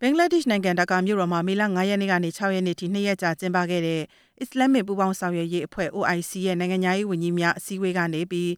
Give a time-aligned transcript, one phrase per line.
[0.00, 4.00] ဘင်္ဂလားဒေ့ရှ်နိုင်ငံ ဒါကာမြို့တော်မှာ မေလ9ရက်နေ့ကနေ6ရက်နေ့ထိ2ရက်ကြာ ကျင်းပခဲ့တဲ့
[4.40, 8.50] အစ္စလာမစ် ပူးပေါင်းဆောင်ရွက်ရေးအဖွဲ့ OIC ရဲ့ နိုင်ငံညာရေးဝန်ကြီးများ အစည်းအဝေးကနေပြီး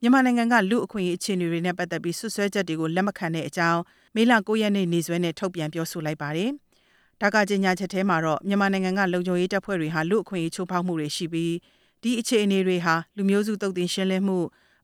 [0.00, 3.80] မြန်မာနိုင်ငံက လူအခွင့်အရေး အခြေအနေတွေနဲ့ ပတ်သက်ပြီးဆွဆွဲချက်တွေကို လက်မခံတဲ့အကြောင်း
[4.14, 6.50] မေလ9ရက်နေ့ နေ့စွဲနဲ့ ထုတ်ပြန်ပြောဆိုလိုက်ပါတယ်။
[7.20, 11.54] ဒါကကြေညာချက်ထဲမှာတော့ မြန်မာနိုင်ငံက လုံခြုံရေးတပ်ဖွဲ့တွေဟာ လူအခွင့်အရေး ချိုးဖောက်မှုတွေရှိပြီး
[12.02, 14.38] ဒီအခြေအနေတွေဟာ လူမျိုးစုတုတ်တင်ရှင်းလင်းမှု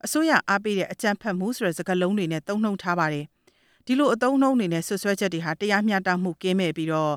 [0.04, 3.26] အစိုးရအားပေးတဲ့ အကြမ်းဖက်မှုဆိုတဲ့ စကားလုံးတွေနဲ့တုံ့နှုံထားပါတယ်။
[3.86, 7.14] ဒီလိုအတုံးနှုံးတွေနဲ့ဆွဆွဲချက်တွေဟာတရားမျှတမှုကင်းမဲ့ပြီးတော့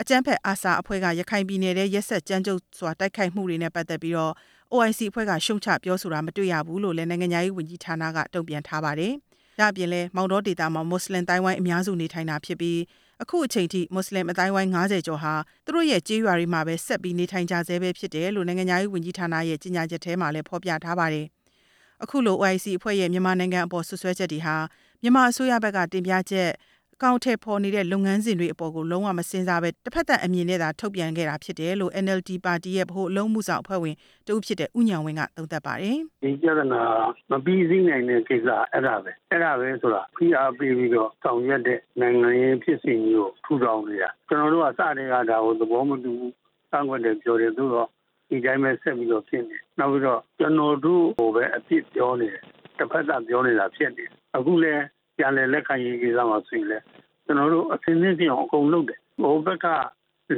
[0.00, 4.32] အကြမ်းဖက်အာစာအဖွဲ့ကရခိုင်ပြည်နယ်ရဲ့ရက်ဆက်ကြမ်းကြုတ်စွာတိုက်ခိုက်မှုတွေနဲ့ပတ်သက်ပြီးတော့
[4.72, 9.12] OIC အဖွဲ့ကရှုံချပြောဆိုတာမတွေ့ရဘူးလို့လည်းနိုင်ငံရေးဝန်ကြီးဌာနကတုံ့ပြန်ထားပါတယ်။
[9.58, 12.80] ဒါ့အပြင်လည်းမောင်တော်ဒေတာမှာမွတ်စလင်တိုင်းဝိုင်းအများစုနေထိုင်တာဖြစ်ပြီး
[13.22, 21.26] အခုအချိန်ထိမွတ်စလင်အတိုင်းဝိုင်း90ကျော်ဟာသူတို့ရဲ့ကြေးရွာတွေမှာပဲဆက်ပြီးနေထိုင်ကြဆဲပဲဖြစ်တယ်လို့နိုင်ငံရေးဝန်ကြီးဌာနရဲ့ကြေညာချက်ထဲမှာလည်းဖော်ပြထားပါတယ်။
[22.02, 24.56] အခုလို OIC အဖွဲ့ရဲ့မြန်မာနိုင်ငံအပေါ်ဆွဆွဲချက်တွေဟာ
[25.02, 26.50] မြန်မာအစိုးရဘက်ကတင်ပြချက်
[26.94, 36.82] အကောင့်ထဲပေါ်နေတဲ့လုပ်ငန်းစဉ်တွေအပေါ်ကိုလုံးဝမစင်စားပဲတစ်ဖက်သက်အမြင်နဲ့သာထုတ်ပြန်ခဲ့တာဖြစ်တယ်လို့ NLD ပါတီရဲ့ဗဟိုအလုံးမှုဆောင်အဖွဲ့ဝင်တဦးဖြစ်တဲ့ဥညံဝင်းကသုံးသပ်ပါတယ်။ဒီပြဿနာ
[37.30, 46.34] မပြီးစည်းနိုင်တဲ့ကိစ္စအဲ့ဒါပဲအဲ့ဒါပဲဆိုတာဖိအားပေးပြီးတော့ဆောင်ရွက်တဲ့နိုင်ငံရေးဖြစ်စဉ်ကြီးကိုထူထောင်နေတာကျွန်တော်တို့ကစတဲ့ကဒါကိုသဘောမတူဘူး
[46.70, 47.88] စံခွက်တယ်ပြောတယ်သို့တော့
[48.28, 52.42] ဒီတိုင်းပဲဆက်ပြီးတော့ဖြစ်နေနောက်ပြီးတော့ကျွန်တော်တို့ဟိုပဲအဖြစ်ပြောနေတယ်
[52.78, 54.04] တစ်ဖက်သက်ပြောနေတာဖြစ်နေ
[54.36, 54.82] အခုလည်း
[55.16, 56.84] ပြန်လည်လက်ခံရေးကိစ္စမှာဆိုရင်လည်း
[57.24, 59.66] ကျွန်တော်တို့အစင်းစင်းပြောင်းအကုန်လုပ်တယ်။ဘိုးဘက်က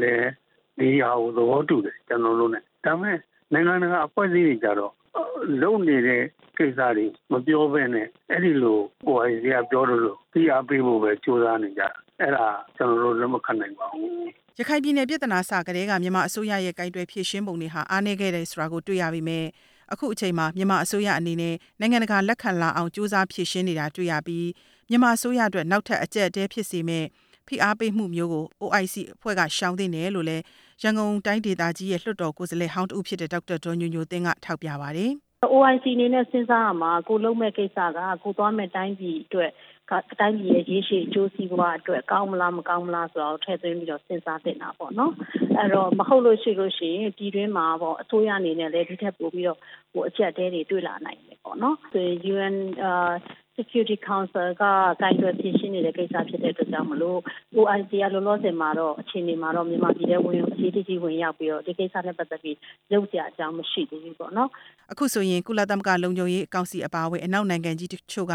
[0.02, 0.28] လည်း
[0.78, 3.18] ဒီဟာကိုသဘောတူတယ်ကျွန်တော်တို့ ਨੇ ဒါပေမဲ့
[3.52, 4.92] နိုင်ငံတကာအဖွဲ့အစည်းတွေကြတော့
[5.62, 6.22] လုံနေတဲ့
[6.58, 10.02] ကိစ္စတွေမပြောဘဲနဲ့အဲ့ဒီလိုဟိုအစီအပြောလို့
[10.33, 11.83] သိအားပေးဖို့ပဲကြိုးစားနေကြ
[12.20, 12.46] အဲ့ဒါ
[12.77, 14.12] ကျွန်တော်တို့လက်မခံနိုင်ပါဘူး
[14.58, 19.44] ရခိုင်ပြည်နယ်ပြည်ထနာစကတဲ့ကမြန်မာအစိုးရရဲ့ကြိုက်တွယ်ဖြည့်ရှင်းပုံတွေဟာအားနည်းခဲ့တယ်ဆိုတာကိုတွေ့ရပြီမဲ့
[19.92, 24.48] အခုအချိန်မှာမြန်မာအစိုးရအနေနဲ့နိုင်ငံတကာလက်ခံလာအောင်ကြိုးစားဖြည့်ရှင်းနေတာတွေ့ရပြီး
[24.89, 27.05] မြန်မာအစိုးရအတွက်နောက်ထပ်အကြက်တဲဖြစ်စေမဲ့
[27.48, 30.42] ဖိအားပေးမှုမျိုးကို OIC အဖွဲ့ကရှောင်သိနေလို့လည်း
[30.83, 35.11] ရန်ကုန်တိုင်းဒေသကြီးရဲ့လွှတ်တော်ကိုယ်စားလှယ်ဟောင်းတူဖြစ်တဲ့ဒေါက်တာဒေါ်ညိုညိုသိန်းကထောက်ပြပါတယ်။
[35.55, 39.51] OIC အနေနဲ့စဉ်းစားရမှာကိုလုံးမဲ့ကိစ္စကကိုသွားမဲ့တိုင်းပြည်အတွက်
[40.20, 45.12] တိုင်းပြည်ရဲ့ရေးရှိအကျိုးစီးပွားအတွက်ကောင်းမလားမကောင်းမလားဆိုတော့ထည့်သွင်းပြီးတော့စဉ်းစားသင့်တာပေါ့နော်
[45.56, 49.58] အဲ့တော့မဟုတ်လို့ရှိလို့ရှိရင်ပြည်တွင်းမှာပေါ့အစိုးရအနေနဲ့လည်းဒီထက်ပိုပြီးတော့
[49.92, 52.56] ဟိုအချက်တဲတွေတွေ့လာနိုင်တယ်ပေါ့နော်ဆိုရင် UN
[53.58, 54.64] Security Council က
[55.01, 57.19] ကိုင်တွယ်ဖြည့်ရှင်းနေတဲ့ကိစ္စဖြစ်တဲ့အတွက်ကြောင့်မလို့
[57.57, 62.57] OIC ကလောလောဆယ်မှာတော့အခြေအနေမှာတော့မြန်မာပြည်ထဲဝင်အရေးတကြီးဝင်ရောက်ပြီးတော့ဒီကိစ္စနဲ့ပတ်သက်ပြီး
[62.92, 64.48] လုပ်ကြအကြောင်းမရှိသေးဘူးပေါ့နော်
[64.92, 68.35] အခုဆိုရင်ကုလသမဂ္ဂလုံခြုံရေးအကောင့်စီအပါအဝင်အနောက်နိုင်ငံကြီးတချို့က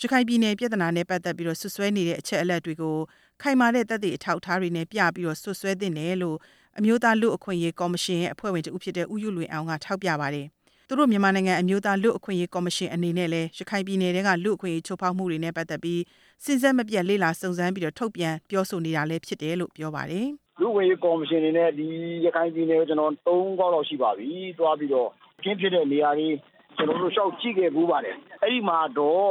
[0.00, 2.96] ရခိုင်ပြည်နယ်ပြည်ထနာနဲ့ပတ်သက်ပြီးတော့ဆွဆွဲနေတဲ့အချက်အလက်တွေကို
[3.42, 6.36] ခိုင်မာတဲ့တပ်တွေအထောက်အထားတွေနဲ့ပြပြီးတော့ဆွဆွဲတင်တယ်လို့
[6.78, 10.48] အမျိုးသားလူအခွင့်အရေးကော်မရှင်ရဲ့အဖွဲ့ဝင်တဦးဖြစ်တဲ့ဦးယူလွင်အောင်ကထောက်ပြပါတယ်။
[10.88, 16.00] သူတို့မြန်မာနိုင်ငံအမျိုးသားလူအခွင့်အရေးကော်မရှင်အနေနဲ့လည်းရခိုင်ပြည်နယ်ကလူအခွင့်အရေးချိုးဖောက်မှုတွေနဲ့ပတ်သက်ပြီး
[16.44, 20.26] စဉ်ဆက်မပြတ်လေ့လာစုံစမ်းပြီးတော့ထုတ်ပြန်ပြောဆိုနေတာလည်းဖြစ်တယ်လို့ပြောပါတယ်။
[20.60, 21.86] လူ့ဝင်ရေးကော်မရှင်အနေနဲ့ဒီ
[22.24, 23.16] ရခိုင်ပြည်နယ်ကိုကျွန်တော်၃
[23.58, 24.28] ခေါက်လောက်ရှိပါပြီ။
[24.58, 25.08] သွားပြီးတော့
[25.42, 26.28] ကျင်းဖြစ်တဲ့နေရာတွေ
[26.76, 29.30] ကျွန်တော်တို့ရှောက်ကြည့်ခဲ့ဘူးပါတယ်။အဲ့ဒီမှာတော့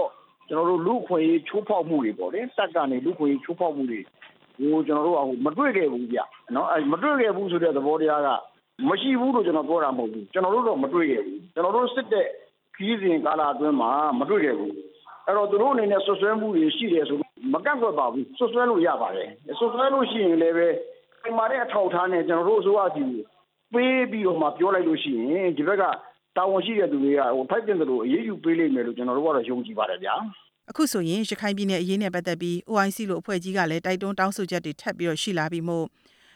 [0.50, 4.00] ကျွန်တော်တို့လူ့ခွင့်ရေးချိုးဖောက်မှုတွေပေါ့လေ။တက်ကနေလူ့ခွင့်ရေးချိုးဖောက်မှုတွေ
[4.60, 6.20] ကိုကျွန်တော်တို့ကမတွေ့ခဲ့ဘူးဗျ။
[6.56, 8.30] နော်အဲမတွေ့ခဲ့ဘူးဆိုတဲ့သဘောတရားက
[8.90, 12.28] မရှိဘူးလို့ကျွန်တော်ပြောတာမဟုတ်ဘူးကျွန်တော်တို့တော့မတွေ့ခဲ့ဘူးကျွန်တော်တို့စစ်တဲ့
[12.76, 14.74] ခီးစဉ်ကာလအတွင်းမှာမတွေ့ခဲ့ဘူး
[15.26, 17.18] အဲ့တော့သူတို့အနေနဲ့ဆွဆွဲမှုတွေရှိတယ်ဆို
[17.54, 19.30] မကန့်ကွက်ပါဘူးဆွဆွဲလို့ရပါတယ်
[19.60, 20.68] ဆွဆွဲလို့ရှိရင်လည်းပဲ
[21.24, 23.04] ဒီမှာတဲ့အထောက်ထားနဲ့ကျွန်တော်တို့အစိုးရစီ
[23.74, 25.84] ပေးပြီးတော့မှပြောလိုက်လို့ရှိရင်ဒီဘက်က
[26.38, 30.16] တာဝန်ရှိတဲ့သူတွေကဟိုထိုက်တင်တယ်လို့အရေးယူပေးလိမ့်မယ်လို့ကျွန်တော်တို့ကတော့ယုံကြည်ပါတယ်ဗျာ
[30.70, 35.86] အခုဆိုရင်ရခိုင်ပြည်နယ်အရေးနဲ့ပတ်သက်ပြီး OIC လို့အဖွဲ့ကြီးကလည်းတိုက်တွန်းတောင်းဆိုချက်တွေထပ်ပြီးတော့ရှိလာပြီးမို့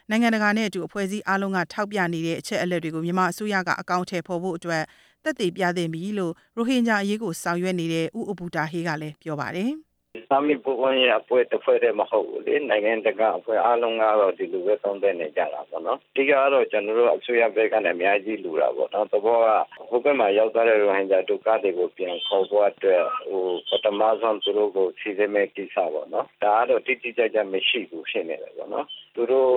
[0.10, 4.84] နိုင်ငံတကာနဲ့အတူအဖွဲ့အစည်းအားလုံးကထောက်ပြနေတဲ့အချက်အလက်တွေကိုမြန်မာအစိုးရကအကောင့်ထဲပေါ်ဖို့အတွက်
[5.24, 9.72] သက်သေပြသင့်ပြီလို့ရိုဟင်ဂျာအရေးကိုဆောင်ရွက်နေတဲ့ဥအဘူတာဟေးကလည်းပြောပါတယ်။
[10.30, 19.48] စာမီပူဝန်ရဲ့အဖွဲ့တစ်ဖွဲ့တည်းမဟုတ်ဘူးလေနိုင်ငံတကာအဖွဲ့အားလုံးကတော့ဒီလိုပဲသုံးသပ်နေကြတာပေါ့နော်ဒီကတော့ကျွန်တော်တို့အစိုးရဘက်ကလည်းအများကြီးလူတာပေါ့နော်သဘောက
[19.90, 28.86] ဟိုဘက်မှာရောက်သွားတဲ့ရိုဟင်ဂျာဒုက္ခတွေကိုပြန်ခေါ်ဖို့အတွက်ဟိုပထမဆုံးသူတို့ကိုစီစဉ်မဲ့ကိစ္စပေါ့နော်ဒါကတော့တိတိကျကျမရှိဘူးဖြစ်နေတယ်ပေါ့နော်
[29.16, 29.50] သူတို့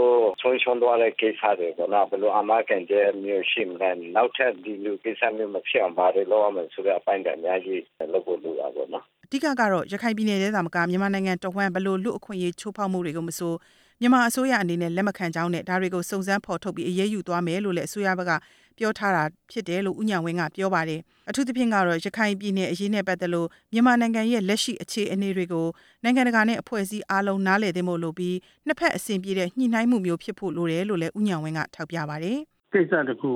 [0.43, 13.53] ဆုံးရှုံးသွားတဲ့ကိစ္စတွေပေါ့နော်ဘယ်လိုအမှားကန်တဲ့မျိုးရှိမလဲနောက်ထပ်ဒီလူကိစ္စမျိုးမဖြစ်အောင်ပါတယ်လို့ရမယ်ဆိုတဲ့အပိုင်းကအများကြီးလုပ်ဖို့လိုတာပေါ့နော် အဓိကကတော့ရခိုင်ပြည်နယ်ထဲသာမကမြန်မာနိုင်ငံတဝန်းဘလို့လူအခွင့်အရေးချိုးဖောက်မှုတွေကိုမဆို
[14.01, 18.33] မြန်မာအစိုးရအနေနဲ့လက်မခံကြောင်းနဲ့ဒါတွေကိုစုံစမ်းဖော်ထုတ်ပြီးအရေးယူသွားမယ်လို့လည်းအစိုးရဘက်က
[18.79, 25.67] ပြောထားတာဖြစ်တယ်လို့ဦးညံဝင်းကပြောပါတယ်အထူးသဖြင့်ကတော့ရခိုင်ပြည်နယ်အရေးနဲ့ပတ်သက်လို့မြန်မာနိုင်ငံရဲ့လက်ရှိအခြေအနေတွေကို
[26.03, 28.37] နိုင်ငံတကာနဲ့အဖွဲ့အစည်းအားလုံးနားလည်သင့်ဖို့လိုပြီး
[28.67, 32.39] နှစ်ဖက်အဆင်ပြေတဲ့ညှိနှိုင်းမှုမျိုးဖြစ်ဖို့လိုတယ်လို့လည်းဦးညံဝင်းကထောက်ပြပါတယ်
[32.75, 33.33] ကိစ္စတခု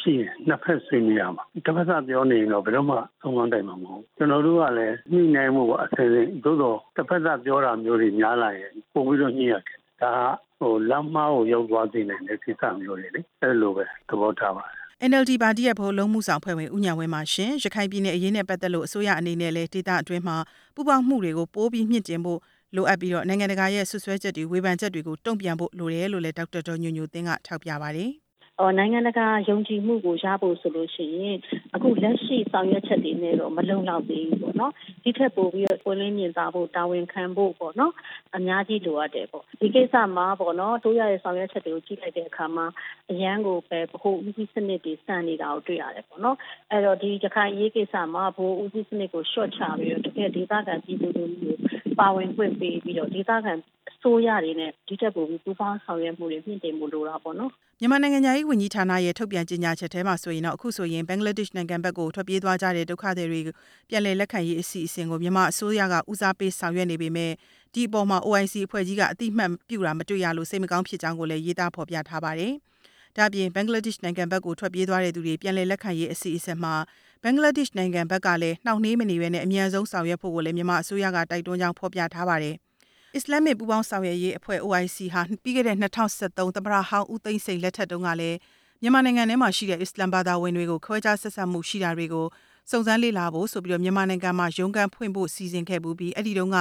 [0.00, 10.12] ရှိရင်နှစ်ဖက်ဆွေးနွေးရမှာတစ်ဖက်ကပြောနေရင်တော့ဘယ်တော့မှသုံးဝန်းတိုင်မှာမဟုတ်ကျွန်တော်တို့ကလည်းညှိနှိုင်းမှုအဆင်ဆင်သို့တော့တစ်ဖက်ကပြောတာမျိုးတွေများလာရင်ပုံပြီးတော့ညှိရတယ်ဒါ
[10.58, 14.78] ဟိုလမ်းမကိုရောက်သွားစေနိုင်တဲ့ကိစ္စမျိုးတွေလေအဲ့လိုပဲသဘောထားပါတယ်
[15.10, 20.36] NLD ပါတီရဲ့ဗဟိုလုံးမှုဆောင်ဖွဲ့ဝင်ဦးညာဝင်းပါရှင်ရခိုင်ပြည်နယ်အရေးနဲ့ပတ်သက်လို့အစိုးရအနေနဲ့လည်းဒေသအတွင်းမှာ
[20.74, 22.40] ပူးပေါင်းမှုတွေကိုပိုးပြီးမြင့်တင်ဖို့
[22.76, 28.10] လိုအပ်ပြီးတော့နိုင်ငံတကာရဲ့ဆွဆွဲချက်တွေဝေဖန်ချက်တွေကိုတုံ့ပြန်ဖို့လိုတယ်လို့လည်းဒေါက်တာဒေါ်ညိုညိုသင်းကထောက်ပြပါတယ်
[28.60, 31.38] အော်နိုင်ငံတကာယုံကြည်မှုကိုရဖို့ဆိုလို့ရှိရင်
[31.74, 34.72] အခုလက်ရှိဆောင်ရွက်ချက်တွေနဲ့တော့မလုံလောက်သေးဘူးပေါ့နော်
[35.02, 37.92] ဒီထက်ပိုပြီးတော့ပွင့်လင်းမြင်သာဖို့တာဝန်ခံဖို့ပေါ့နော်
[38.36, 42.66] အများကြီးလိုအပ်တယ်ပေါ့ဒီကိစ္စမှာပေါ့နော်တိုးရရဲ့ဆောင်ရွက်ချက်တွေကိုကြည့်လိုက်တဲ့အခါမှာ
[43.10, 46.36] အရန်ကိုပဲဘ ਹੁ ဦးစီးစနစ်တွေစံနေတာကိုတွေ့ရတယ်ပေါ့နော်
[46.70, 51.54] အဲ့တော့ဒီရခိုင်ရေးကိစ္စမှာဘ ਹੁ ဦးစီးစနစ်ကို short ချပြီးတော့တကယ်ဒေသခံပြည်သူတွေကို
[52.00, 53.77] ပါဝင်ခွင့်ပေးပြီးတော့ဒေသခံအ
[54.08, 57.50] စိုးရတွေနဲ့ဒီတက်ပို့ပြီးပူးပေါင်းဆောင်ရွက်မှုတွေမြင့်တင်မှုလိုတာပေါ့နော်
[57.80, 63.54] မြန်မာနိုင်ငံသားရေးဝန်ကြီးဌာနရဲ့ထုတ်ပြန်ကြေညာချက်ထဲမှာဆိုရင်တော့အခုဆိုရင်ဘင်္ဂလားဒေ့ရှ်နိုင်ငံဘက်ကိုထွက်ပြေးသွားကြတဲ့ဒုက္ခသည်တွေကို
[63.88, 67.32] ပြန်လည်လက်ခံရေးအစီအစဉ်ကိုမြန်မာအစိုးရကဦးစားပေးဆောင်ရွက်နေပေမဲ့
[67.74, 72.52] ဒီအပေါ်မှာ OIC အဖွဲ့ကြီးကအတိမတ်ပြုတာမတွေ့ရလို့စိတ်မကောင်းဖြစ်ကြောင်းကိုလည်းရေးသားဖော်ပြထားပါတယ်။
[73.16, 76.74] ဒါ့အပြင်ဘင်္ဂလားဒေ့ရှ်နိုင်ငံဘက်ကိုထွက်ပြေးသွားတဲ့သူတွေပြန်လည်လက်ခံရေးအစီအစဉ်မှာ
[77.22, 82.56] ဘင်္ဂလားဒေ့ရှ်နိုင်ငံဘက်ကလည်းနှောင့်နှေးမနေဘဲနဲ့အမြန်ဆုံးဆောင်ရွက်ဖို့ကိုလည်းမြန်မာအစိုးရကတိုက်တွန်းကြောင်းဖော်ပြထားပါတယ်။
[83.16, 88.38] အစ္စလာမစ်ပူးပေါင်းဆောင်ရွက်ရေးအဖွဲ့ OIC ဟာပြီးခဲ့တဲ့2023သမ္မတဟောင်းဦးသိန်းစိန်လက်ထက်တုန်းကလည်း
[88.82, 92.26] မြန်မာနိုင်ငံထဲမှာရှိတဲ့အစ္စလမ်ဘာသာဝင်တွေကိုခွဲခြားဆက်ဆံမှုရှိတာတွေကို
[92.70, 96.58] စုံစမ်းလေ့လာဖို့ဆိုပြီးတော့မြန်မာနိုင်ငံမှာရုံးခန်းဖွင့်ဖို့စီစဉ်ခဲ့ပူးပြီးအဲ့ဒီတုန်းက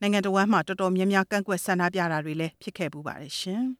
[0.00, 3.64] နိုင်ငံတော်ဝန်မှတော်တော်များများကန့်ကွက်ဆန္ဒပြတာတွေလည်းဖြစ်ခဲ့ပူပါတယ်ရှင်။